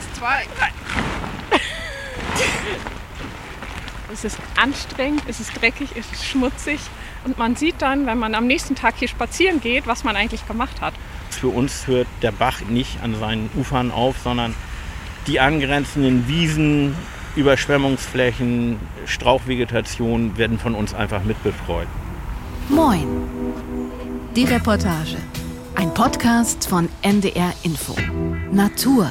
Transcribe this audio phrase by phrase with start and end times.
[0.00, 0.70] Eins, zwei, drei.
[4.12, 6.80] Es ist anstrengend, es ist dreckig, es ist schmutzig.
[7.24, 10.48] Und man sieht dann, wenn man am nächsten Tag hier spazieren geht, was man eigentlich
[10.48, 10.94] gemacht hat.
[11.30, 14.56] Für uns hört der Bach nicht an seinen Ufern auf, sondern
[15.28, 16.96] die angrenzenden Wiesen,
[17.36, 21.86] Überschwemmungsflächen, Strauchvegetation werden von uns einfach mitbetreut.
[22.68, 23.06] Moin.
[24.34, 25.18] Die Reportage.
[25.76, 27.94] Ein Podcast von NDR Info.
[28.50, 29.08] Natur.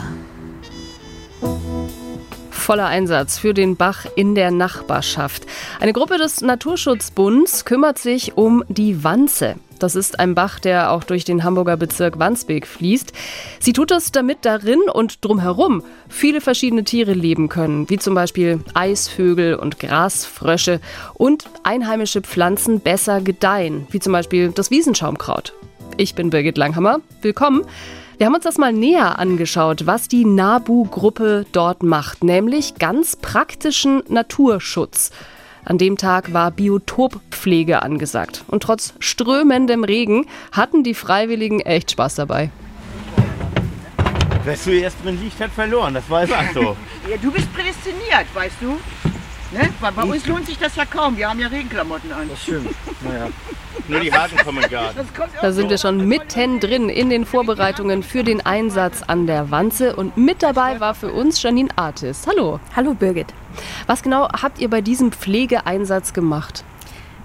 [2.69, 5.47] Voller Einsatz für den Bach in der Nachbarschaft.
[5.79, 9.55] Eine Gruppe des Naturschutzbunds kümmert sich um die Wanze.
[9.79, 13.11] Das ist ein Bach, der auch durch den Hamburger Bezirk Wandsbek fließt.
[13.59, 18.63] Sie tut es, damit darin und drumherum viele verschiedene Tiere leben können, wie zum Beispiel
[18.75, 20.79] Eisvögel und Grasfrösche
[21.15, 25.55] und einheimische Pflanzen besser gedeihen, wie zum Beispiel das Wiesenschaumkraut.
[25.97, 26.99] Ich bin Birgit Langhammer.
[27.23, 27.65] Willkommen.
[28.19, 34.03] Wir haben uns das mal näher angeschaut, was die NABU-Gruppe dort macht, nämlich ganz praktischen
[34.09, 35.11] Naturschutz.
[35.63, 38.43] An dem Tag war Biotoppflege angesagt.
[38.47, 42.51] Und trotz strömendem Regen hatten die Freiwilligen echt Spaß dabei.
[44.43, 45.93] Wer zuerst drin liegt, hat verloren.
[45.93, 46.75] Das war einfach so.
[47.09, 48.77] ja, du bist prädestiniert, weißt du?
[49.51, 49.69] Ne?
[49.81, 51.17] Bei, bei uns lohnt sich das ja kaum.
[51.17, 52.29] Wir haben ja Regenklamotten an.
[52.29, 52.69] Das stimmt.
[53.01, 53.29] Naja.
[53.87, 54.93] Nur die Haken kommen gar
[55.41, 59.95] Da sind wir schon mitten drin in den Vorbereitungen für den Einsatz an der Wanze.
[59.95, 62.27] Und mit dabei war für uns Janine Artis.
[62.27, 62.59] Hallo.
[62.75, 63.33] Hallo Birgit.
[63.87, 66.63] Was genau habt ihr bei diesem Pflegeeinsatz gemacht?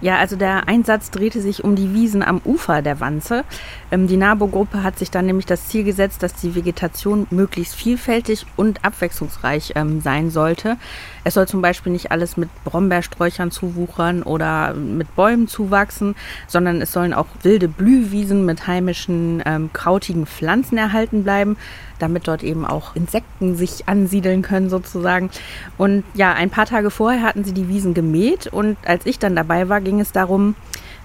[0.05, 3.43] Ja, also der Einsatz drehte sich um die Wiesen am Ufer der Wanze.
[3.91, 8.45] Ähm, die NABO-Gruppe hat sich dann nämlich das Ziel gesetzt, dass die Vegetation möglichst vielfältig
[8.55, 10.77] und abwechslungsreich ähm, sein sollte.
[11.25, 16.17] Es soll zum Beispiel nicht alles mit Brombeersträuchern zuwuchern oder mit Bäumen zuwachsen,
[16.49, 21.57] sondern es sollen auch wilde Blühwiesen mit heimischen ähm, krautigen Pflanzen erhalten bleiben,
[21.99, 25.31] damit dort eben auch Insekten sich ansiedeln können sozusagen.
[25.79, 29.37] Und ja, ein paar Tage vorher hatten sie die Wiesen gemäht und als ich dann
[29.37, 30.55] dabei war, ging es darum,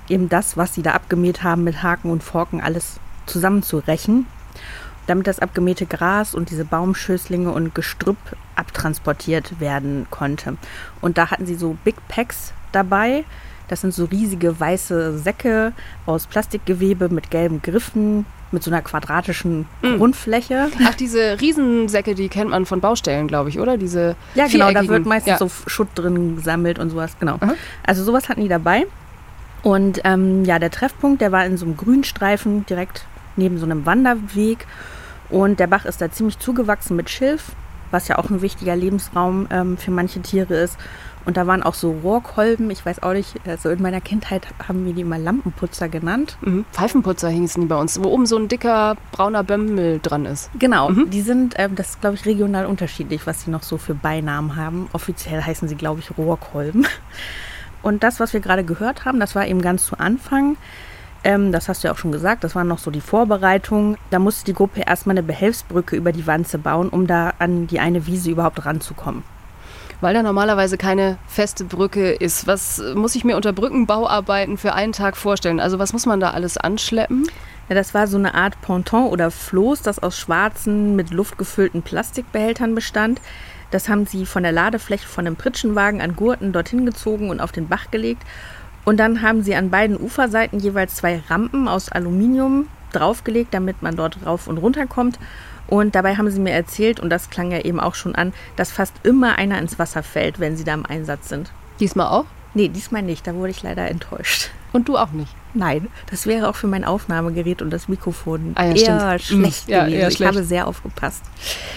[0.08, 4.26] eben das, was sie da abgemäht haben, mit Haken und Forken alles zusammenzurechen
[5.10, 8.18] damit das abgemähte Gras und diese Baumschößlinge und Gestrüpp
[8.56, 10.58] abtransportiert werden konnte.
[11.02, 13.26] Und da hatten sie so Big Packs dabei.
[13.68, 15.74] Das sind so riesige weiße Säcke
[16.06, 19.98] aus Plastikgewebe mit gelben Griffen, mit so einer quadratischen mm.
[19.98, 20.70] Grundfläche.
[20.84, 23.78] Ach, diese Riesensäcke, die kennt man von Baustellen, glaube ich, oder?
[23.78, 25.38] Diese Ja, genau, da wird meistens ja.
[25.38, 27.36] so Schutt drin gesammelt und sowas, genau.
[27.36, 27.54] Mhm.
[27.86, 28.86] Also sowas hatten die dabei.
[29.62, 33.06] Und ähm, ja, der Treffpunkt, der war in so einem Grünstreifen direkt
[33.36, 34.66] neben so einem Wanderweg.
[35.30, 37.52] Und der Bach ist da ziemlich zugewachsen mit Schilf,
[37.92, 40.78] was ja auch ein wichtiger Lebensraum ähm, für manche Tiere ist.
[41.25, 44.85] Und da waren auch so Rohrkolben, ich weiß auch nicht, also in meiner Kindheit haben
[44.85, 46.38] wir die immer Lampenputzer genannt.
[46.41, 46.66] Mhm.
[46.72, 50.50] Pfeifenputzer hießen die bei uns, wo oben so ein dicker brauner Bömmel dran ist.
[50.57, 51.09] Genau, mhm.
[51.09, 54.56] die sind, äh, das ist glaube ich regional unterschiedlich, was sie noch so für Beinamen
[54.56, 54.90] haben.
[54.94, 56.88] Offiziell heißen sie glaube ich Rohrkolben.
[57.81, 60.57] Und das, was wir gerade gehört haben, das war eben ganz zu Anfang.
[61.24, 63.97] Ähm, das hast du ja auch schon gesagt, das waren noch so die Vorbereitungen.
[64.09, 67.80] Da musste die Gruppe erstmal eine Behelfsbrücke über die Wanze bauen, um da an die
[67.80, 69.24] eine Wiese überhaupt ranzukommen.
[70.02, 72.48] Weil da normalerweise keine feste Brücke ist.
[72.48, 75.60] Was muss ich mir unter Brückenbauarbeiten für einen Tag vorstellen?
[75.60, 77.28] Also was muss man da alles anschleppen?
[77.68, 81.82] Ja, das war so eine Art Ponton oder Floß, das aus schwarzen, mit Luft gefüllten
[81.82, 83.22] Plastikbehältern bestand.
[83.72, 87.52] Das haben sie von der Ladefläche von einem Pritschenwagen an Gurten dorthin gezogen und auf
[87.52, 88.24] den Bach gelegt.
[88.86, 93.96] Und dann haben sie an beiden Uferseiten jeweils zwei Rampen aus Aluminium draufgelegt, damit man
[93.96, 95.20] dort rauf und runter kommt.
[95.69, 98.72] Und dabei haben sie mir erzählt, und das klang ja eben auch schon an, dass
[98.72, 101.52] fast immer einer ins Wasser fällt, wenn sie da im Einsatz sind.
[101.80, 102.25] Diesmal auch?
[102.56, 103.28] Nee, diesmal nicht.
[103.28, 104.50] Da wurde ich leider enttäuscht.
[104.72, 105.34] Und du auch nicht?
[105.53, 109.41] Nein, das wäre auch für mein Aufnahmegerät und das Mikrofon ah, ja, eher stimmt.
[109.41, 110.00] schlecht ja, gewesen.
[110.00, 110.31] Eher schlecht.
[110.31, 111.24] Ich habe sehr aufgepasst.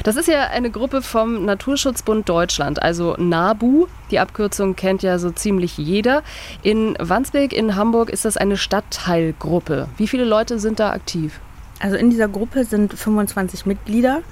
[0.02, 3.86] Das ist ja eine Gruppe vom Naturschutzbund Deutschland, also NABU.
[4.10, 6.22] Die Abkürzung kennt ja so ziemlich jeder.
[6.62, 9.88] In Wandsbek in Hamburg ist das eine Stadtteilgruppe.
[9.96, 11.40] Wie viele Leute sind da aktiv?
[11.82, 14.22] Also in dieser Gruppe sind 25 Mitglieder,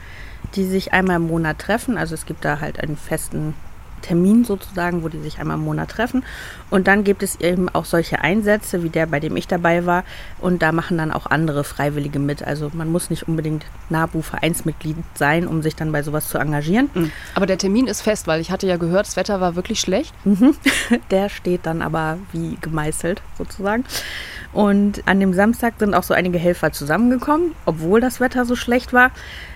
[0.55, 1.99] die sich einmal im Monat treffen.
[1.99, 3.55] Also es gibt da halt einen festen
[4.03, 6.25] Termin sozusagen, wo die sich einmal im Monat treffen.
[6.71, 10.05] Und dann gibt es eben auch solche Einsätze, wie der, bei dem ich dabei war.
[10.41, 12.43] Und da machen dann auch andere Freiwillige mit.
[12.43, 16.89] Also man muss nicht unbedingt NABU-Vereinsmitglied sein, um sich dann bei sowas zu engagieren.
[16.95, 17.11] Mhm.
[17.35, 20.15] Aber der Termin ist fest, weil ich hatte ja gehört, das Wetter war wirklich schlecht.
[20.25, 20.55] Mhm.
[21.11, 23.85] Der steht dann aber wie gemeißelt sozusagen.
[24.53, 28.93] Und an dem Samstag sind auch so einige Helfer zusammengekommen, obwohl das Wetter so schlecht
[28.93, 29.13] war.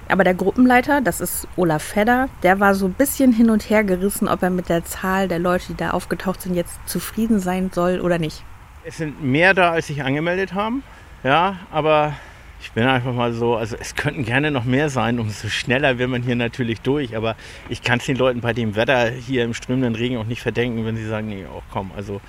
[0.09, 3.83] Aber der Gruppenleiter, das ist Olaf Fedder, der war so ein bisschen hin und her
[3.83, 7.71] gerissen, ob er mit der Zahl der Leute, die da aufgetaucht sind, jetzt zufrieden sein
[7.73, 8.45] soll oder nicht.
[8.85, 10.83] Es sind mehr da, als sich angemeldet haben.
[11.25, 12.15] Ja, aber
[12.61, 16.07] ich bin einfach mal so, also es könnten gerne noch mehr sein, umso schneller will
[16.07, 17.35] man hier natürlich durch, aber
[17.69, 20.85] ich kann es den Leuten bei dem Wetter hier im strömenden Regen auch nicht verdenken,
[20.87, 22.21] wenn sie sagen, nee, auch komm, also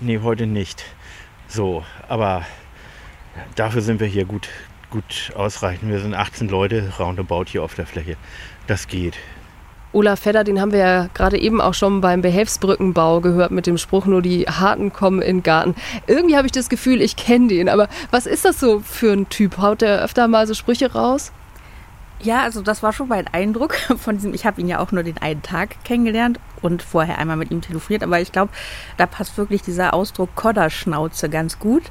[0.00, 0.84] nee, heute nicht.
[1.52, 2.46] So, aber
[3.56, 4.48] dafür sind wir hier gut,
[4.88, 5.90] gut ausreichend.
[5.90, 8.16] Wir sind 18 Leute roundabout hier auf der Fläche.
[8.66, 9.18] Das geht.
[9.92, 13.76] Olaf Fedder, den haben wir ja gerade eben auch schon beim Behelfsbrückenbau gehört mit dem
[13.76, 15.74] Spruch, nur die Harten kommen in den Garten.
[16.06, 19.28] Irgendwie habe ich das Gefühl, ich kenne den, aber was ist das so für ein
[19.28, 19.58] Typ?
[19.58, 21.32] Haut der öfter mal so Sprüche raus?
[22.22, 25.02] Ja, also das war schon mein Eindruck von diesem, ich habe ihn ja auch nur
[25.02, 28.52] den einen Tag kennengelernt und vorher einmal mit ihm telefoniert, aber ich glaube,
[28.96, 31.82] da passt wirklich dieser Ausdruck Kodderschnauze ganz gut.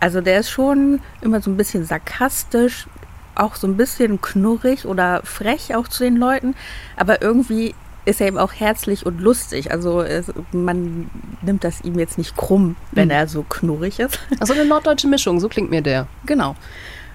[0.00, 2.86] Also der ist schon immer so ein bisschen sarkastisch,
[3.34, 6.54] auch so ein bisschen knurrig oder frech auch zu den Leuten,
[6.96, 7.74] aber irgendwie
[8.04, 9.70] ist er eben auch herzlich und lustig.
[9.70, 11.08] Also es, man
[11.40, 13.12] nimmt das ihm jetzt nicht krumm, wenn mhm.
[13.12, 14.18] er so knurrig ist.
[14.40, 16.06] Also eine norddeutsche Mischung, so klingt mir der.
[16.26, 16.56] Genau.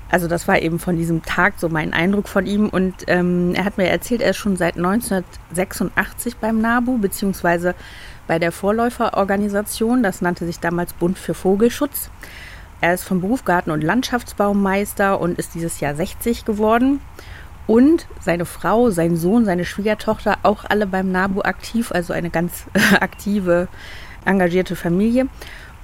[0.10, 2.70] Also das war eben von diesem Tag so mein Eindruck von ihm.
[2.70, 7.76] Und ähm, er hat mir erzählt, er ist schon seit 1986 beim NABU, beziehungsweise
[8.26, 10.04] bei der Vorläuferorganisation.
[10.04, 12.10] Das nannte sich damals Bund für Vogelschutz.
[12.80, 17.02] Er ist vom Beruf Garten- und Landschaftsbaumeister und ist dieses Jahr 60 geworden.
[17.66, 22.66] Und seine Frau, sein Sohn, seine Schwiegertochter, auch alle beim NABU aktiv, also eine ganz
[23.02, 23.68] aktive,
[24.24, 25.28] engagierte Familie.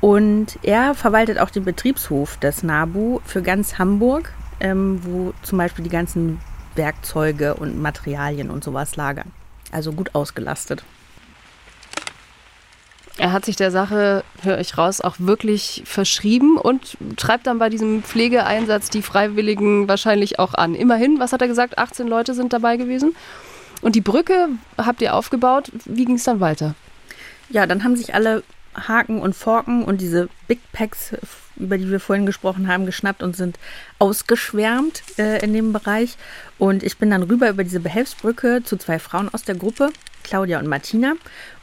[0.04, 5.86] Und er verwaltet auch den Betriebshof des NABU für ganz Hamburg, ähm, wo zum Beispiel
[5.86, 6.42] die ganzen
[6.76, 9.32] Werkzeuge und Materialien und sowas lagern.
[9.72, 10.84] Also gut ausgelastet.
[13.18, 17.70] Er hat sich der Sache, höre ich raus, auch wirklich verschrieben und treibt dann bei
[17.70, 20.76] diesem Pflegeeinsatz die Freiwilligen wahrscheinlich auch an.
[20.76, 23.16] Immerhin, was hat er gesagt, 18 Leute sind dabei gewesen.
[23.82, 25.72] Und die Brücke habt ihr aufgebaut.
[25.86, 26.76] Wie ging es dann weiter?
[27.50, 28.44] Ja, dann haben sich alle
[28.75, 31.14] Haken und Forken und diese Big Packs,
[31.56, 33.60] über die wir vorhin gesprochen haben, geschnappt und sind
[34.00, 36.18] ausgeschwärmt äh, in dem Bereich.
[36.58, 39.92] Und ich bin dann rüber über diese Behelfsbrücke zu zwei Frauen aus der Gruppe
[40.24, 41.14] Claudia und Martina.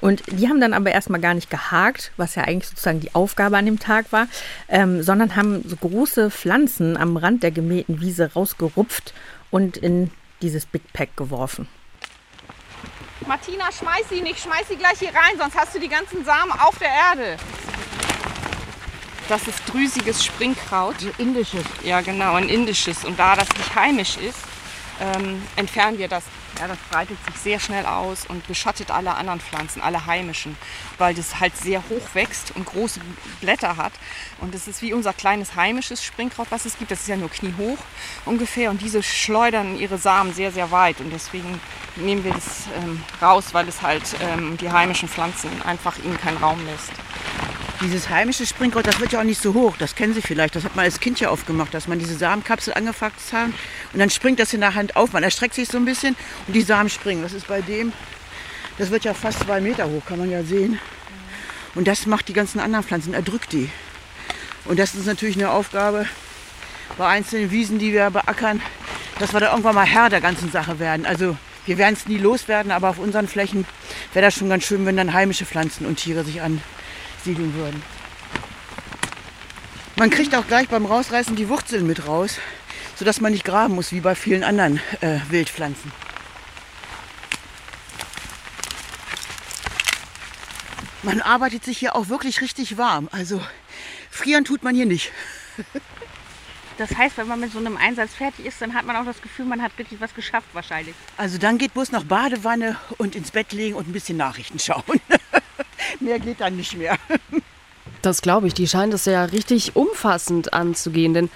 [0.01, 3.57] Und die haben dann aber erstmal gar nicht gehakt, was ja eigentlich sozusagen die Aufgabe
[3.57, 4.29] an dem Tag war,
[4.69, 9.15] ähm, sondern haben so große Pflanzen am Rand der gemähten Wiese rausgerupft
[9.51, 10.11] und in
[10.43, 11.69] dieses Big Pack geworfen.
[13.27, 16.53] Martina, schmeiß sie nicht, schmeiß sie gleich hier rein, sonst hast du die ganzen Samen
[16.53, 17.37] auf der Erde.
[19.29, 20.97] Das ist drüsiges Springkraut.
[21.03, 21.65] Ein indisches.
[21.85, 23.05] Ja, genau, ein indisches.
[23.05, 24.41] Und da das nicht heimisch ist,
[25.01, 26.25] ähm, entfernen wir das.
[26.61, 30.59] Ja, das breitet sich sehr schnell aus und beschattet alle anderen Pflanzen, alle heimischen,
[30.99, 33.01] weil das halt sehr hoch wächst und große
[33.41, 33.95] Blätter hat.
[34.43, 36.91] Und das ist wie unser kleines heimisches Springkraut, was es gibt.
[36.91, 37.79] Das ist ja nur kniehoch
[38.27, 38.69] ungefähr.
[38.69, 41.01] Und diese schleudern ihre Samen sehr, sehr weit.
[41.01, 41.63] Und deswegen
[41.97, 46.37] nehmen wir das ähm, raus, weil es halt ähm, die heimischen Pflanzen einfach ihnen keinen
[46.37, 46.93] Raum lässt.
[47.83, 49.75] Dieses heimische Springkraut, das wird ja auch nicht so hoch.
[49.79, 50.55] Das kennen Sie vielleicht.
[50.55, 53.47] Das hat man als Kind ja aufgemacht, dass man diese Samenkapsel angefasst hat
[53.93, 55.15] und dann springt das in der Hand auf.
[55.15, 56.15] Man erstreckt sich so ein bisschen
[56.47, 57.23] und die Samen springen.
[57.23, 57.95] Das ist bei dem,
[58.77, 60.79] das wird ja fast zwei Meter hoch, kann man ja sehen.
[61.75, 63.71] Und das macht die ganzen anderen Pflanzen, erdrückt die.
[64.67, 66.07] Und das ist natürlich eine Aufgabe
[66.99, 68.61] bei einzelnen Wiesen, die wir beackern,
[69.21, 71.07] dass wir da irgendwann mal Herr der ganzen Sache werden.
[71.07, 71.35] Also
[71.65, 73.65] wir werden es nie loswerden, aber auf unseren Flächen
[74.13, 76.61] wäre das schon ganz schön, wenn dann heimische Pflanzen und Tiere sich an
[77.25, 77.83] siedeln würden.
[79.97, 82.39] Man kriegt auch gleich beim Rausreißen die Wurzeln mit raus,
[82.97, 85.93] sodass man nicht graben muss wie bei vielen anderen äh, Wildpflanzen.
[91.03, 93.09] Man arbeitet sich hier auch wirklich richtig warm.
[93.13, 93.41] Also
[94.11, 95.13] frieren tut man hier nicht.
[96.79, 99.21] Das heißt, wenn man mit so einem Einsatz fertig ist, dann hat man auch das
[99.21, 100.95] Gefühl, man hat wirklich was geschafft wahrscheinlich.
[101.19, 104.83] Also dann geht bloß noch Badewanne und ins Bett legen und ein bisschen Nachrichten schauen.
[106.01, 106.97] mehr geht dann nicht mehr.
[108.03, 108.55] Das glaube ich.
[108.55, 111.29] Die scheint es ja richtig umfassend anzugehen, denn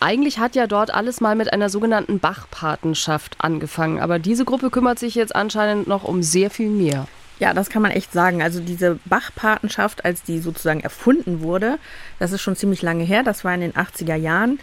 [0.00, 4.00] eigentlich hat ja dort alles mal mit einer sogenannten Bachpatenschaft angefangen.
[4.00, 7.06] Aber diese Gruppe kümmert sich jetzt anscheinend noch um sehr viel mehr.
[7.40, 8.42] Ja, das kann man echt sagen.
[8.42, 11.78] Also diese Bachpatenschaft, als die sozusagen erfunden wurde,
[12.18, 13.22] das ist schon ziemlich lange her.
[13.22, 14.58] Das war in den 80er Jahren.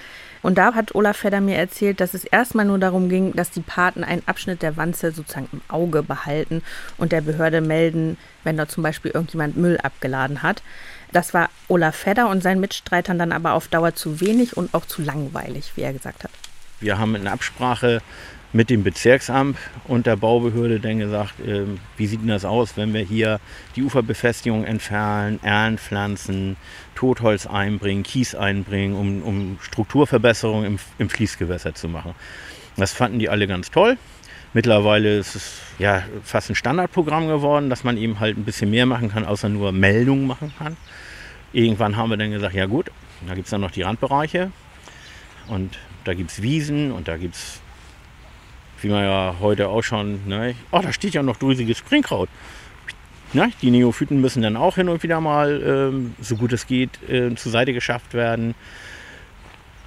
[0.45, 3.61] Und da hat Olaf Fedder mir erzählt, dass es erstmal nur darum ging, dass die
[3.61, 6.61] Paten einen Abschnitt der Wanze sozusagen im Auge behalten
[6.99, 10.61] und der Behörde melden, wenn da zum Beispiel irgendjemand Müll abgeladen hat.
[11.11, 14.85] Das war Olaf Fedder und seinen Mitstreitern dann aber auf Dauer zu wenig und auch
[14.85, 16.29] zu langweilig, wie er gesagt hat.
[16.79, 18.03] Wir haben in Absprache
[18.55, 21.65] mit dem Bezirksamt und der Baubehörde dann gesagt, äh,
[21.97, 23.41] wie sieht denn das aus, wenn wir hier
[23.75, 26.55] die Uferbefestigung entfernen, Erlen pflanzen,
[26.95, 32.15] Totholz einbringen, Kies einbringen, um, um Strukturverbesserungen im, im Fließgewässer zu machen.
[32.77, 33.97] Das fanden die alle ganz toll.
[34.53, 38.85] Mittlerweile ist es ja fast ein Standardprogramm geworden, dass man eben halt ein bisschen mehr
[38.85, 40.77] machen kann, außer nur Meldungen machen kann.
[41.51, 42.89] Irgendwann haben wir dann gesagt, ja gut,
[43.27, 44.51] da gibt es dann noch die Randbereiche.
[45.50, 47.59] Und da gibt es Wiesen und da gibt es,
[48.82, 52.29] wie man ja heute auch schon, ne, oh, da steht ja noch drüsiges Springkraut.
[53.34, 57.01] Ne, die Neophyten müssen dann auch hin und wieder mal, ähm, so gut es geht,
[57.10, 58.55] äh, zur Seite geschafft werden.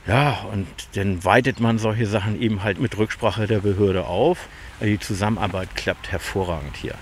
[0.06, 4.48] Ja, und dann weitet man solche Sachen eben halt mit Rücksprache der Behörde auf.
[4.80, 6.94] Die Zusammenarbeit klappt hervorragend hier.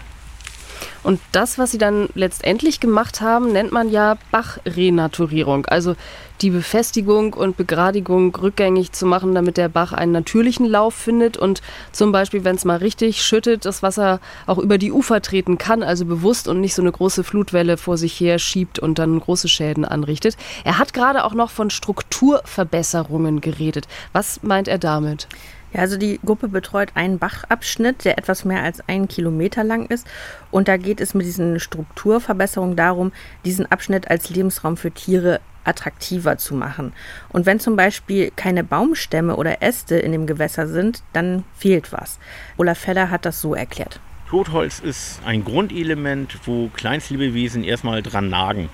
[1.03, 5.67] Und das, was sie dann letztendlich gemacht haben, nennt man ja Bachrenaturierung.
[5.67, 5.95] Also
[6.43, 11.63] die Befestigung und Begradigung rückgängig zu machen, damit der Bach einen natürlichen Lauf findet und
[11.93, 15.83] zum Beispiel, wenn es mal richtig schüttet, das Wasser auch über die Ufer treten kann,
[15.83, 19.49] also bewusst und nicht so eine große Flutwelle vor sich her schiebt und dann große
[19.49, 20.37] Schäden anrichtet.
[20.65, 23.89] Er hat gerade auch noch von Strukturverbesserungen geredet.
[24.13, 25.29] Was meint er damit?
[25.77, 30.07] Ja, also die Gruppe betreut einen Bachabschnitt, der etwas mehr als einen Kilometer lang ist.
[30.51, 33.13] Und da geht es mit diesen Strukturverbesserungen darum,
[33.45, 36.95] diesen Abschnitt als Lebensraum für Tiere attraktiver zu machen.
[37.29, 42.19] Und wenn zum Beispiel keine Baumstämme oder Äste in dem Gewässer sind, dann fehlt was.
[42.57, 44.01] Olaf Feller hat das so erklärt.
[44.31, 48.71] Totholz ist ein Grundelement, wo Kleinstlebewesen erstmal dran nagen.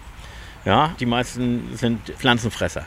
[0.64, 2.84] Ja, die meisten sind Pflanzenfresser.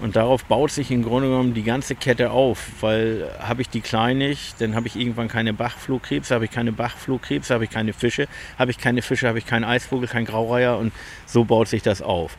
[0.00, 3.80] Und darauf baut sich im Grunde genommen die ganze Kette auf, weil habe ich die
[3.80, 7.92] klein nicht, dann habe ich irgendwann keine Bachflohkrebse, habe ich keine Bachflohkrebse, habe ich keine
[7.92, 8.26] Fische,
[8.58, 10.92] habe ich keine Fische, habe ich keinen Eisvogel, keinen Graureiher und
[11.26, 12.36] so baut sich das auf.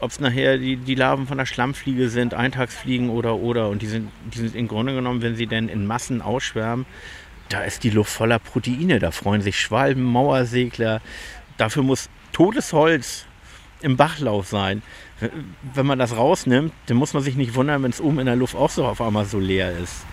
[0.00, 3.86] Ob es nachher die, die Larven von der Schlammfliege sind, Eintagsfliegen oder oder und die
[3.86, 6.86] sind, die sind im Grunde genommen, wenn sie denn in Massen ausschwärmen,
[7.50, 11.00] da ist die Luft voller Proteine, da freuen sich Schwalben, Mauersegler.
[11.58, 13.26] Dafür muss totes Holz
[13.82, 14.82] im Bachlauf sein
[15.74, 18.36] wenn man das rausnimmt, dann muss man sich nicht wundern, wenn es oben in der
[18.36, 20.04] Luft auch so auf einmal so leer ist.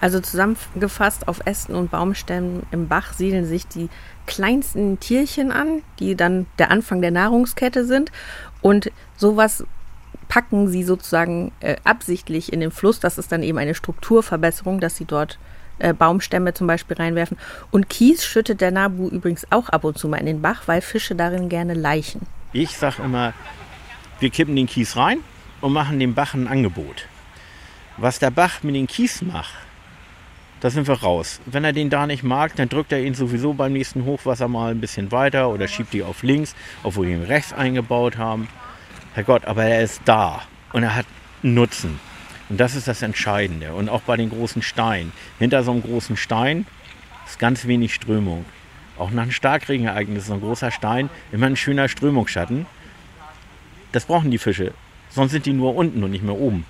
[0.00, 3.88] Also zusammengefasst, auf Ästen und Baumstämmen im Bach siedeln sich die
[4.26, 8.12] kleinsten Tierchen an, die dann der Anfang der Nahrungskette sind.
[8.60, 9.64] Und sowas
[10.28, 13.00] packen sie sozusagen äh, absichtlich in den Fluss.
[13.00, 15.38] Das ist dann eben eine Strukturverbesserung, dass sie dort
[15.78, 17.38] äh, Baumstämme zum Beispiel reinwerfen.
[17.70, 20.82] Und Kies schüttet der Nabu übrigens auch ab und zu mal in den Bach, weil
[20.82, 22.26] Fische darin gerne leichen.
[22.52, 23.34] Ich sage immer,
[24.20, 25.18] wir kippen den Kies rein
[25.60, 27.06] und machen dem Bach ein Angebot.
[27.96, 29.54] Was der Bach mit dem Kies macht,
[30.60, 31.40] da sind wir raus.
[31.44, 34.70] Wenn er den da nicht mag, dann drückt er ihn sowieso beim nächsten Hochwasser mal
[34.70, 38.48] ein bisschen weiter oder schiebt die auf links, obwohl wir ihn rechts eingebaut haben.
[39.14, 40.42] Herrgott, aber er ist da
[40.72, 41.06] und er hat
[41.42, 42.00] Nutzen.
[42.48, 43.74] Und das ist das Entscheidende.
[43.74, 45.12] Und auch bei den großen Steinen.
[45.38, 46.66] Hinter so einem großen Stein
[47.26, 48.44] ist ganz wenig Strömung.
[48.98, 52.66] Auch nach einem Starkregenereignis ist so ein großer Stein immer ein schöner Strömungsschatten.
[53.96, 54.74] Das brauchen die Fische.
[55.08, 56.66] Sonst sind die nur unten und nicht mehr oben.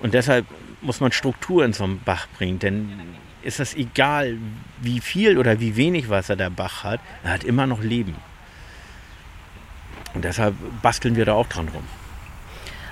[0.00, 0.46] Und deshalb
[0.80, 2.58] muss man Struktur in so einen Bach bringen.
[2.58, 2.90] Denn
[3.42, 4.36] ist es egal,
[4.82, 8.16] wie viel oder wie wenig Wasser der Bach hat, er hat immer noch Leben.
[10.12, 11.84] Und deshalb basteln wir da auch dran rum.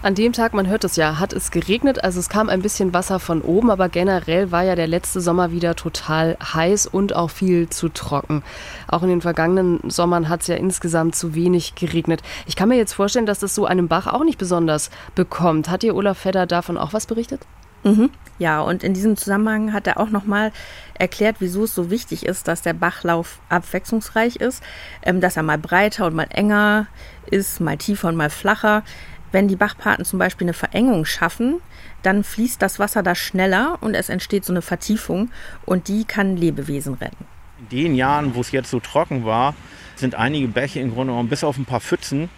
[0.00, 2.94] An dem Tag, man hört es ja, hat es geregnet, also es kam ein bisschen
[2.94, 7.30] Wasser von oben, aber generell war ja der letzte Sommer wieder total heiß und auch
[7.30, 8.44] viel zu trocken.
[8.86, 12.22] Auch in den vergangenen Sommern hat es ja insgesamt zu wenig geregnet.
[12.46, 15.68] Ich kann mir jetzt vorstellen, dass das so einem Bach auch nicht besonders bekommt.
[15.68, 17.40] Hat dir Olaf Fedder davon auch was berichtet?
[17.82, 18.10] Mhm.
[18.38, 20.52] Ja, und in diesem Zusammenhang hat er auch nochmal
[20.94, 24.62] erklärt, wieso es so wichtig ist, dass der Bachlauf abwechslungsreich ist,
[25.02, 26.86] ähm, dass er mal breiter und mal enger
[27.30, 28.84] ist, mal tiefer und mal flacher.
[29.32, 31.60] Wenn die Bachpaten zum Beispiel eine Verengung schaffen,
[32.02, 35.30] dann fließt das Wasser da schneller und es entsteht so eine Vertiefung
[35.66, 37.26] und die kann Lebewesen retten.
[37.58, 39.54] In den Jahren, wo es jetzt so trocken war,
[39.96, 42.30] sind einige Bäche im Grunde genommen bis auf ein paar Pfützen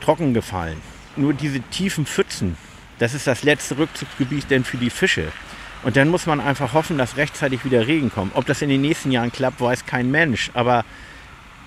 [0.00, 0.80] trocken gefallen.
[1.16, 2.56] Nur diese tiefen Pfützen,
[2.98, 5.30] das ist das letzte Rückzugsgebiet denn für die Fische.
[5.82, 8.34] Und dann muss man einfach hoffen, dass rechtzeitig wieder Regen kommt.
[8.34, 10.50] Ob das in den nächsten Jahren klappt, weiß kein Mensch.
[10.54, 10.84] Aber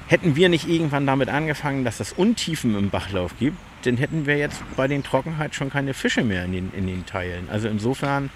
[0.07, 4.37] hätten wir nicht irgendwann damit angefangen, dass es Untiefen im Bachlauf gibt, dann hätten wir
[4.37, 7.49] jetzt bei den Trockenheit schon keine Fische mehr in den, in den Teilen.
[7.49, 8.29] Also insofern,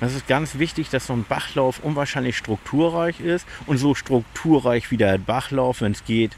[0.00, 4.96] das ist ganz wichtig, dass so ein Bachlauf unwahrscheinlich strukturreich ist und so strukturreich wie
[4.96, 6.32] der Bachlauf, wenn es geht,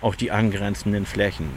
[0.00, 1.48] auch die angrenzenden Flächen.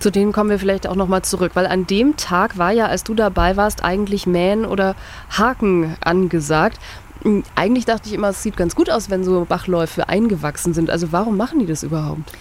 [0.00, 3.04] Zu denen kommen wir vielleicht auch nochmal zurück, weil an dem Tag war ja, als
[3.04, 4.96] du dabei warst, eigentlich Mähen oder
[5.30, 6.78] Haken angesagt.
[7.24, 10.90] Hm, eigentlich dachte ich immer, es sieht ganz gut aus, wenn so Bachläufe eingewachsen sind.
[10.90, 12.32] Also warum machen die das überhaupt?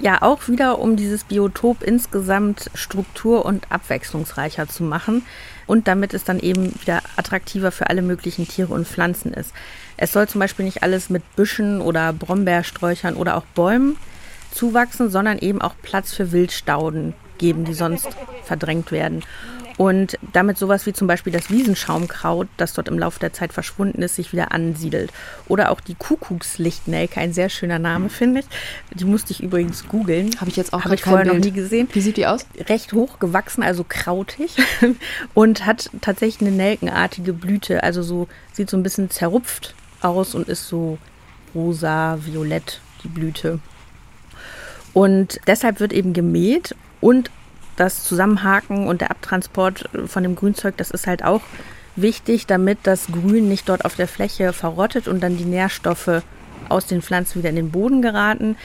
[0.00, 5.26] Ja, auch wieder, um dieses Biotop insgesamt struktur- und abwechslungsreicher zu machen
[5.66, 9.52] und damit es dann eben wieder attraktiver für alle möglichen Tiere und Pflanzen ist.
[9.98, 13.98] Es soll zum Beispiel nicht alles mit Büschen oder Brombeersträuchern oder auch Bäumen
[14.52, 18.08] zuwachsen, sondern eben auch Platz für Wildstauden geben, die sonst
[18.44, 19.22] verdrängt werden.
[19.80, 24.02] Und damit sowas wie zum Beispiel das Wiesenschaumkraut, das dort im Laufe der Zeit verschwunden
[24.02, 25.10] ist, sich wieder ansiedelt.
[25.48, 28.46] Oder auch die Kuckuckslichtnelke, ein sehr schöner Name, finde ich.
[28.92, 30.38] Die musste ich übrigens googeln.
[30.38, 31.88] Habe ich jetzt auch Habe ich vorher noch nie gesehen.
[31.94, 32.44] Wie sieht die aus?
[32.68, 34.54] Recht hoch gewachsen, also krautig
[35.32, 37.82] und hat tatsächlich eine nelkenartige Blüte.
[37.82, 40.98] Also so sieht so ein bisschen zerrupft aus und ist so
[41.54, 43.60] rosa, violett, die Blüte.
[44.92, 47.30] Und deshalb wird eben gemäht und
[47.80, 51.40] das Zusammenhaken und der Abtransport von dem Grünzeug, das ist halt auch
[51.96, 56.22] wichtig, damit das Grün nicht dort auf der Fläche verrottet und dann die Nährstoffe
[56.68, 58.56] aus den Pflanzen wieder in den Boden geraten,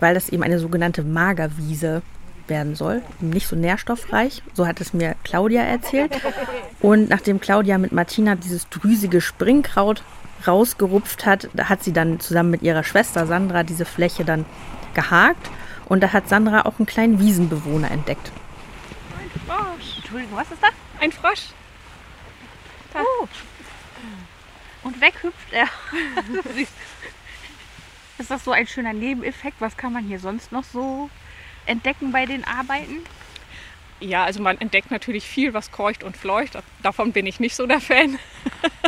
[0.00, 2.02] weil das eben eine sogenannte Magerwiese
[2.48, 4.42] werden soll, nicht so nährstoffreich.
[4.54, 6.12] So hat es mir Claudia erzählt.
[6.80, 10.02] Und nachdem Claudia mit Martina dieses drüsige Springkraut
[10.46, 14.44] rausgerupft hat, hat sie dann zusammen mit ihrer Schwester Sandra diese Fläche dann
[14.94, 15.50] gehakt.
[15.86, 18.32] Und da hat Sandra auch einen kleinen Wiesenbewohner entdeckt.
[19.46, 19.96] Frosch.
[19.96, 20.72] Entschuldigung, was ist das?
[21.00, 21.46] Ein Frosch.
[22.92, 23.00] Da.
[23.00, 23.28] Oh.
[24.82, 25.68] Und weg hüpft er.
[28.18, 29.60] ist das so ein schöner Nebeneffekt?
[29.60, 31.10] Was kann man hier sonst noch so
[31.66, 33.04] entdecken bei den Arbeiten?
[34.00, 36.58] Ja, also man entdeckt natürlich viel, was keucht und fleucht.
[36.82, 38.18] Davon bin ich nicht so der Fan.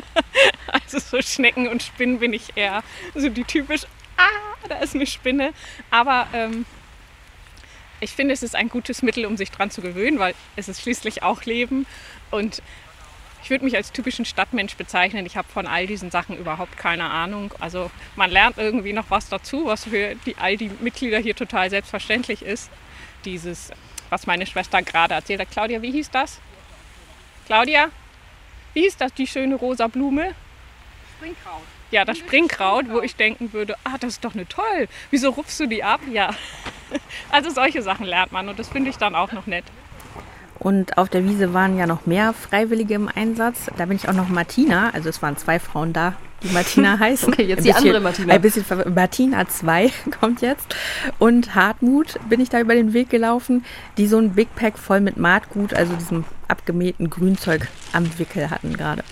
[0.66, 2.82] also so Schnecken und Spinnen bin ich eher
[3.14, 3.82] so die typisch,
[4.16, 5.54] ah, da ist eine Spinne.
[5.90, 6.66] Aber ähm,
[8.00, 10.82] ich finde, es ist ein gutes Mittel, um sich dran zu gewöhnen, weil es ist
[10.82, 11.86] schließlich auch Leben.
[12.30, 12.62] Und
[13.42, 15.26] ich würde mich als typischen Stadtmensch bezeichnen.
[15.26, 17.52] Ich habe von all diesen Sachen überhaupt keine Ahnung.
[17.60, 21.70] Also man lernt irgendwie noch was dazu, was für die, all die Mitglieder hier total
[21.70, 22.70] selbstverständlich ist.
[23.24, 23.70] Dieses,
[24.10, 25.50] was meine Schwester gerade erzählt hat.
[25.50, 26.40] Claudia, wie hieß das?
[27.46, 27.88] Claudia,
[28.74, 30.34] wie hieß das, die schöne rosa Blume?
[31.16, 31.62] Springkraut.
[31.90, 34.88] Ja, das Springkraut, wo ich denken würde, ah, das ist doch eine toll.
[35.10, 36.00] Wieso rupfst du die ab?
[36.12, 36.30] Ja.
[37.30, 39.64] Also solche Sachen lernt man und das finde ich dann auch noch nett.
[40.58, 43.70] Und auf der Wiese waren ja noch mehr Freiwillige im Einsatz.
[43.76, 47.32] Da bin ich auch noch Martina, also es waren zwei Frauen da, die Martina heißen.
[47.32, 48.34] Okay, jetzt ein die bisschen, andere Martina.
[48.34, 48.94] Ein bisschen.
[48.94, 49.90] Martina 2
[50.20, 50.74] kommt jetzt.
[51.18, 53.64] Und Hartmut bin ich da über den Weg gelaufen,
[53.96, 58.76] die so ein Big Pack voll mit Maatgut, also diesem abgemähten Grünzeug am Wickel hatten
[58.76, 59.04] gerade.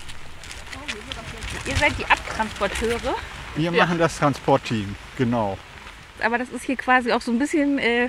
[1.67, 3.15] Ihr seid die Abtransporteure,
[3.57, 5.59] Wir machen das Transportteam, genau.
[6.23, 8.09] aber das ist hier quasi auch so ein bisschen äh,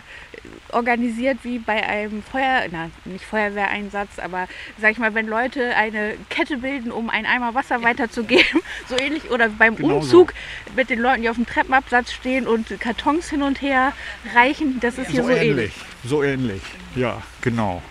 [0.71, 4.47] organisiert wie bei einem Feuer, na, nicht Feuerwehreinsatz, aber
[4.79, 9.31] sag ich mal, wenn Leute eine Kette bilden, um einen Eimer Wasser weiterzugeben, so ähnlich,
[9.31, 10.33] oder beim Genau Umzug
[10.75, 13.93] mit den Leuten, die auf dem Treppenabsatz stehen und Kartons hin und her
[14.35, 15.73] reichen, das ist hier so, ähnlich.
[16.03, 16.61] So ähnlich,
[16.95, 17.81] ja, genau.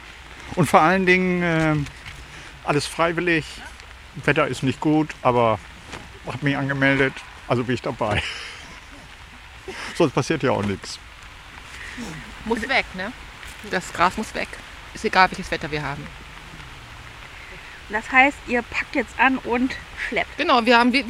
[0.54, 1.86] Und vor allen Dingen ähm,
[2.64, 3.44] alles freiwillig.
[4.24, 5.58] Wetter ist nicht gut, aber
[6.26, 7.14] habe mich angemeldet,
[7.48, 8.22] also bin ich dabei.
[9.94, 10.98] Sonst passiert ja auch nichts.
[12.44, 13.12] Muss weg, ne?
[13.70, 14.48] Das Gras muss weg.
[14.94, 16.06] Ist egal, welches Wetter wir haben.
[17.88, 19.72] Das heißt, ihr packt jetzt an und
[20.08, 20.36] schleppt.
[20.36, 21.04] Genau, wir haben, wie,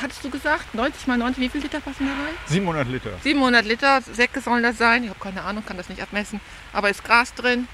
[0.00, 2.34] hattest du gesagt, 90 mal 90, wie viel Liter passen da rein?
[2.46, 3.10] 700 Liter.
[3.22, 5.02] 700 Liter, Säcke sollen das sein.
[5.02, 6.40] Ich habe keine Ahnung, kann das nicht abmessen.
[6.72, 7.66] Aber ist Gras drin.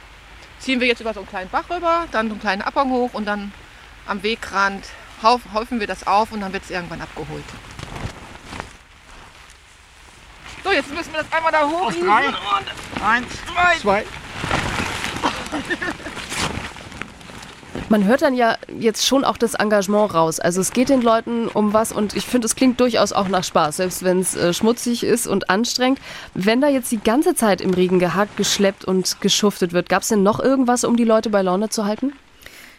[0.59, 3.13] Ziehen wir jetzt über so einen kleinen Bach rüber, dann so einen kleinen Abhang hoch
[3.13, 3.53] und dann
[4.07, 4.85] am Wegrand
[5.23, 7.45] häufen wir das auf und dann wird es irgendwann abgeholt.
[10.63, 11.93] So, jetzt müssen wir das einmal da hoch.
[11.93, 12.25] drei.
[13.05, 13.27] Eins,
[13.81, 14.05] zwei.
[17.89, 20.41] Man hört dann ja jetzt schon auch das Engagement raus.
[20.41, 23.45] Also es geht den Leuten um was und ich finde, es klingt durchaus auch nach
[23.45, 26.01] Spaß, selbst wenn es äh, schmutzig ist und anstrengend.
[26.35, 30.09] Wenn da jetzt die ganze Zeit im Regen gehackt, geschleppt und geschuftet wird, gab es
[30.09, 32.13] denn noch irgendwas, um die Leute bei Laune zu halten?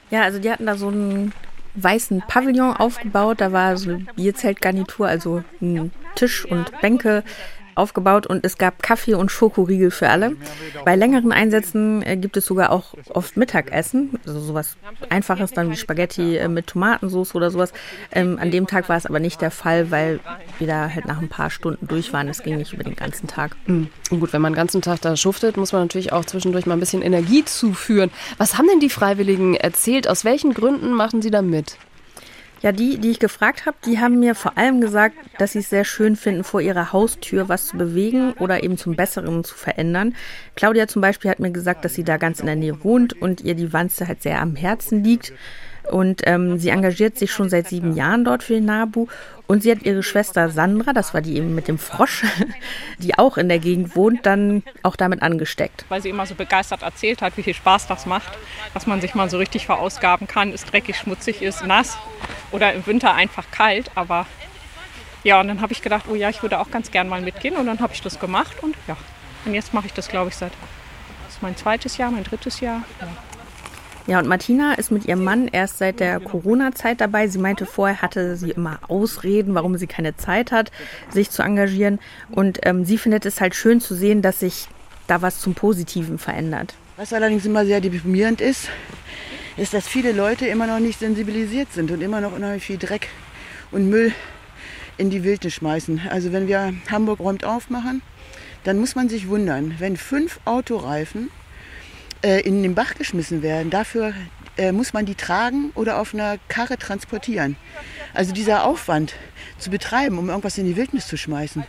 [0.10, 1.34] Ja, also die hatten da so einen
[1.76, 3.41] weißen Pavillon aufgebaut.
[3.41, 7.24] Da war so eine Bierzeltgarnitur, also ein Tisch und Bänke
[7.77, 10.35] aufgebaut und es gab Kaffee und Schokoriegel für alle.
[10.85, 14.77] Bei längeren Einsätzen äh, gibt es sogar auch oft Mittagessen, also sowas
[15.09, 17.73] Einfaches dann wie Spaghetti äh, mit Tomatensauce oder sowas.
[18.11, 20.19] Ähm, an dem Tag war es aber nicht der Fall, weil
[20.59, 22.27] wir da halt nach ein paar Stunden durch waren.
[22.27, 23.55] Es ging nicht über den ganzen Tag.
[23.67, 26.73] Und gut, wenn man den ganzen Tag da schuftet, muss man natürlich auch zwischendurch mal
[26.73, 28.11] ein bisschen Energie zuführen.
[28.37, 30.07] Was haben denn die Freiwilligen erzählt?
[30.07, 31.77] Aus welchen Gründen machen sie da mit?
[32.62, 35.70] Ja, die, die ich gefragt habe, die haben mir vor allem gesagt, dass sie es
[35.70, 40.15] sehr schön finden, vor ihrer Haustür was zu bewegen oder eben zum Besseren zu verändern.
[40.56, 43.41] Claudia zum Beispiel hat mir gesagt, dass sie da ganz in der Nähe wohnt und
[43.41, 45.34] ihr die Wanze halt sehr am Herzen liegt.
[45.91, 49.08] Und ähm, sie engagiert sich schon seit sieben Jahren dort für den NABU.
[49.47, 52.26] Und sie hat ihre Schwester Sandra, das war die eben mit dem Frosch,
[53.00, 55.86] die auch in der Gegend wohnt, dann auch damit angesteckt.
[55.88, 58.38] Weil sie immer so begeistert erzählt hat, wie viel Spaß das macht,
[58.73, 61.97] dass man sich mal so richtig verausgaben kann, ist dreckig, schmutzig, ist nass
[62.52, 63.89] oder im Winter einfach kalt.
[63.95, 64.26] Aber
[65.23, 67.56] ja, und dann habe ich gedacht, oh ja, ich würde auch ganz gern mal mitgehen
[67.56, 68.97] und dann habe ich das gemacht und ja,
[69.45, 70.52] und jetzt mache ich das, glaube ich, seit
[71.26, 72.84] das mein zweites Jahr, mein drittes Jahr.
[73.00, 73.08] Ja.
[74.08, 77.28] Ja, und Martina ist mit ihrem Mann erst seit der Corona-Zeit dabei.
[77.28, 80.72] Sie meinte, vorher hatte sie immer Ausreden, warum sie keine Zeit hat,
[81.10, 82.00] sich zu engagieren.
[82.32, 84.70] Und ähm, sie findet es halt schön zu sehen, dass sich
[85.08, 86.74] da was zum Positiven verändert.
[86.96, 88.70] Was allerdings immer sehr deprimierend ist,
[89.58, 93.10] ist, dass viele Leute immer noch nicht sensibilisiert sind und immer noch unheimlich viel Dreck
[93.72, 94.13] und Müll
[94.98, 96.02] in die Wildnis schmeißen.
[96.10, 98.02] Also wenn wir Hamburg räumt aufmachen,
[98.63, 101.30] dann muss man sich wundern, wenn fünf Autoreifen
[102.23, 103.69] äh, in den Bach geschmissen werden.
[103.69, 104.13] Dafür
[104.58, 107.56] äh, muss man die tragen oder auf einer Karre transportieren.
[108.13, 109.13] Also dieser Aufwand
[109.58, 111.63] zu betreiben, um irgendwas in die Wildnis zu schmeißen,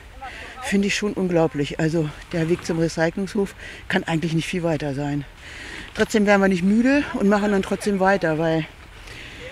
[0.62, 1.78] finde ich schon unglaublich.
[1.80, 3.54] Also der Weg zum Recyclungshof
[3.88, 5.24] kann eigentlich nicht viel weiter sein.
[5.94, 8.66] Trotzdem werden wir nicht müde und machen dann trotzdem weiter, weil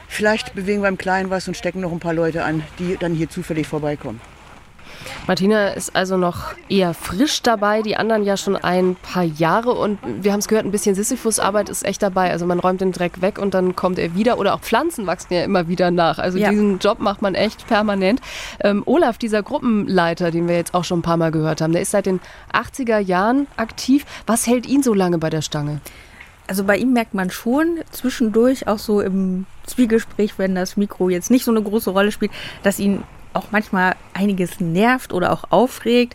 [0.08, 3.14] vielleicht bewegen wir im Kleinen was und stecken noch ein paar Leute an, die dann
[3.14, 4.20] hier zufällig vorbeikommen.
[5.26, 9.98] Martina ist also noch eher frisch dabei, die anderen ja schon ein paar Jahre und
[10.04, 12.30] wir haben es gehört, ein bisschen Sisyphus-Arbeit ist echt dabei.
[12.30, 15.34] Also man räumt den Dreck weg und dann kommt er wieder oder auch Pflanzen wachsen
[15.34, 16.18] ja immer wieder nach.
[16.18, 16.50] Also ja.
[16.50, 18.20] diesen Job macht man echt permanent.
[18.60, 21.82] Ähm, Olaf, dieser Gruppenleiter, den wir jetzt auch schon ein paar Mal gehört haben, der
[21.82, 22.20] ist seit den
[22.52, 24.04] 80er Jahren aktiv.
[24.26, 25.80] Was hält ihn so lange bei der Stange?
[26.48, 31.30] Also bei ihm merkt man schon zwischendurch auch so im Zwiegespräch, wenn das Mikro jetzt
[31.30, 32.30] nicht so eine große Rolle spielt,
[32.62, 33.02] dass ihn
[33.36, 36.14] auch manchmal einiges nervt oder auch aufregt.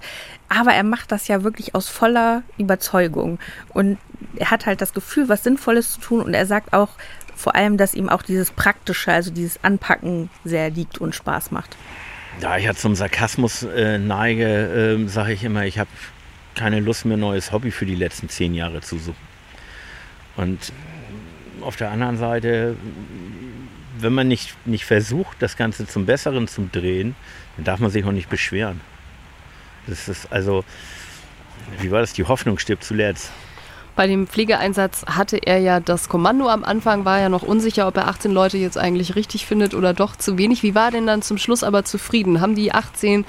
[0.49, 3.39] Aber er macht das ja wirklich aus voller Überzeugung.
[3.69, 3.97] Und
[4.35, 6.21] er hat halt das Gefühl, was Sinnvolles zu tun.
[6.21, 6.89] Und er sagt auch
[7.35, 11.77] vor allem, dass ihm auch dieses Praktische, also dieses Anpacken sehr liegt und Spaß macht.
[12.39, 15.89] Da ich ja zum Sarkasmus äh, neige, äh, sage ich immer, ich habe
[16.55, 19.31] keine Lust mehr, neues Hobby für die letzten zehn Jahre zu suchen.
[20.37, 20.71] Und
[21.61, 22.75] auf der anderen Seite
[24.01, 27.15] wenn man nicht, nicht versucht, das Ganze zum Besseren zu drehen,
[27.55, 28.81] dann darf man sich auch nicht beschweren.
[29.87, 30.63] Das ist also,
[31.79, 32.13] wie war das?
[32.13, 33.31] Die Hoffnung stirbt zuletzt.
[33.95, 37.97] Bei dem Pflegeeinsatz hatte er ja das Kommando am Anfang, war ja noch unsicher, ob
[37.97, 40.63] er 18 Leute jetzt eigentlich richtig findet oder doch zu wenig.
[40.63, 42.39] Wie war denn dann zum Schluss aber zufrieden?
[42.39, 43.25] Haben die 18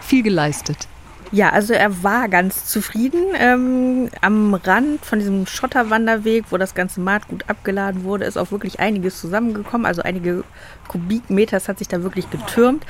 [0.00, 0.88] viel geleistet?
[1.32, 3.22] Ja, also er war ganz zufrieden.
[3.38, 8.50] Ähm, am Rand von diesem Schotterwanderweg, wo das ganze Maat gut abgeladen wurde, ist auch
[8.50, 9.86] wirklich einiges zusammengekommen.
[9.86, 10.42] Also einige
[10.88, 12.84] Kubikmeter, es hat sich da wirklich getürmt.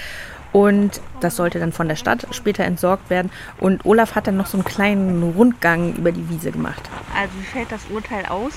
[0.53, 3.31] Und das sollte dann von der Stadt später entsorgt werden.
[3.59, 6.83] Und Olaf hat dann noch so einen kleinen Rundgang über die Wiese gemacht.
[7.14, 8.53] Also wie fällt das Urteil aus?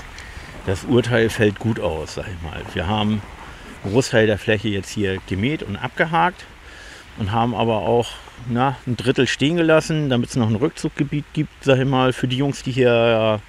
[0.66, 2.62] Das Urteil fällt gut aus, sag ich mal.
[2.72, 3.20] Wir haben
[3.84, 6.46] einen Großteil der Fläche jetzt hier gemäht und abgehakt
[7.18, 8.08] und haben aber auch
[8.48, 12.28] na, ein Drittel stehen gelassen, damit es noch ein Rückzuggebiet gibt, sag ich mal, für
[12.28, 13.40] die Jungs, die hier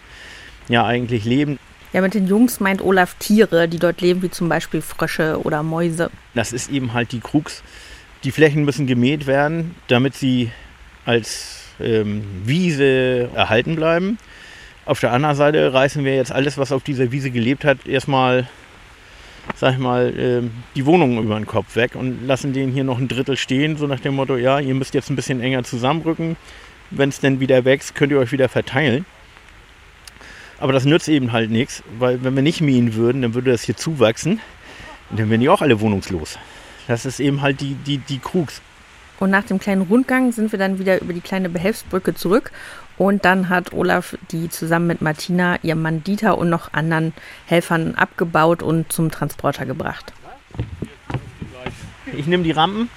[0.70, 1.60] ja eigentlich leben.
[1.94, 5.64] Ja, mit den Jungs meint Olaf Tiere, die dort leben, wie zum Beispiel Frösche oder
[5.64, 6.12] Mäuse.
[6.34, 7.64] Das ist eben halt die Krux.
[8.24, 10.52] Die Flächen müssen gemäht werden, damit sie
[11.06, 14.18] als ähm, Wiese erhalten bleiben.
[14.86, 18.48] Auf der anderen Seite reißen wir jetzt alles, was auf dieser Wiese gelebt hat, erstmal
[19.54, 22.98] sag ich mal, ähm, die Wohnungen über den Kopf weg und lassen den hier noch
[22.98, 26.36] ein Drittel stehen, so nach dem Motto, ja, ihr müsst jetzt ein bisschen enger zusammenrücken.
[26.92, 29.06] Wenn es denn wieder wächst, könnt ihr euch wieder verteilen.
[30.60, 33.64] Aber das nützt eben halt nichts, weil wenn wir nicht mähen würden, dann würde das
[33.64, 34.40] hier zuwachsen
[35.10, 36.40] und dann wären die auch alle wohnungslos.
[36.88, 38.62] Das ist eben halt die, die, die Krux.
[39.20, 42.52] Und nach dem kleinen Rundgang sind wir dann wieder über die kleine Behelfsbrücke zurück
[42.98, 47.14] und dann hat Olaf die zusammen mit Martina, ihrem Mann Dieter und noch anderen
[47.46, 50.14] Helfern abgebaut und zum Transporter gebracht.
[52.14, 52.90] Ich nehme die Rampen.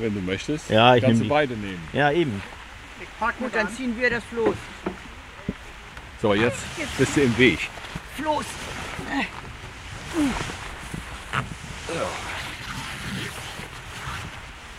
[0.00, 0.70] Wenn du möchtest.
[0.70, 1.80] Ja, ich kannst nehme du beide nehmen.
[1.92, 2.42] Ja, eben.
[3.38, 4.54] Gut, dann ziehen wir das Floß.
[6.20, 6.58] So, jetzt
[6.98, 7.70] bist du im Weg.
[8.16, 8.44] Floß!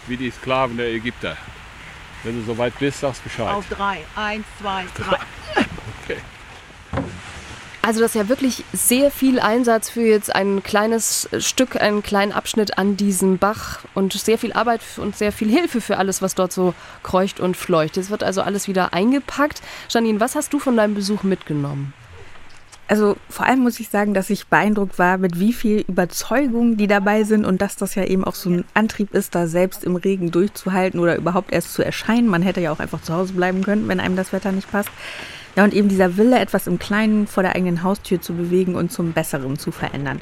[0.07, 1.37] Wie die Sklaven der Ägypter.
[2.25, 3.53] Wenn du soweit bist, sagst Bescheid.
[3.53, 3.99] Auf drei.
[4.15, 5.17] Eins, zwei, drei.
[6.03, 6.17] Okay.
[7.81, 12.31] Also das ist ja wirklich sehr viel Einsatz für jetzt ein kleines Stück, einen kleinen
[12.31, 16.35] Abschnitt an diesem Bach und sehr viel Arbeit und sehr viel Hilfe für alles, was
[16.35, 17.97] dort so kreucht und fleucht.
[17.97, 19.61] Es wird also alles wieder eingepackt.
[19.89, 21.93] Janine, was hast du von deinem Besuch mitgenommen?
[22.87, 26.85] Also vor allem muss ich sagen, dass ich beeindruckt war, mit wie viel Überzeugung die
[26.85, 29.95] dabei sind und dass das ja eben auch so ein Antrieb ist, da selbst im
[29.95, 32.27] Regen durchzuhalten oder überhaupt erst zu erscheinen.
[32.27, 34.89] Man hätte ja auch einfach zu Hause bleiben können, wenn einem das Wetter nicht passt.
[35.55, 38.91] Ja, und eben dieser Wille, etwas im Kleinen vor der eigenen Haustür zu bewegen und
[38.91, 40.21] zum Besseren zu verändern.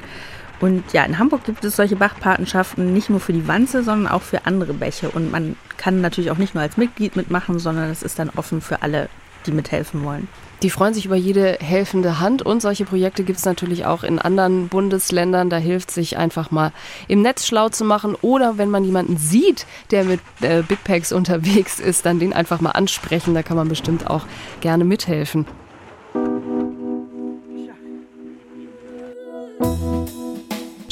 [0.60, 4.22] Und ja, in Hamburg gibt es solche Bachpatenschaften nicht nur für die Wanze, sondern auch
[4.22, 5.10] für andere Bäche.
[5.10, 8.60] Und man kann natürlich auch nicht nur als Mitglied mitmachen, sondern es ist dann offen
[8.60, 9.10] für alle,
[9.46, 10.28] die mithelfen wollen.
[10.62, 14.18] Die freuen sich über jede helfende Hand und solche Projekte gibt es natürlich auch in
[14.18, 15.50] anderen Bundesländern.
[15.50, 16.72] Da hilft sich einfach mal
[17.08, 21.12] im Netz schlau zu machen oder wenn man jemanden sieht, der mit äh, Big Packs
[21.12, 23.34] unterwegs ist, dann den einfach mal ansprechen.
[23.34, 24.24] Da kann man bestimmt auch
[24.60, 25.46] gerne mithelfen.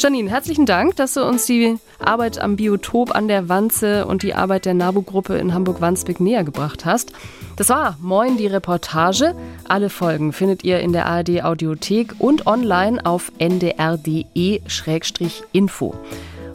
[0.02, 4.34] Janine, herzlichen Dank, dass du uns die Arbeit am Biotop an der Wanze und die
[4.34, 7.12] Arbeit der NABU-Gruppe in Hamburg-Wandsbek näher gebracht hast.
[7.54, 9.36] Das war Moin die Reportage.
[9.68, 13.94] Alle Folgen findet ihr in der ARD Audiothek und online auf ndr.de-info.